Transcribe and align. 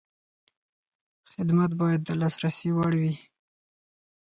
خدمت 1.31 1.71
باید 1.81 2.01
د 2.03 2.09
لاسرسي 2.21 2.69
وړ 2.73 2.91
وي. 3.01 3.15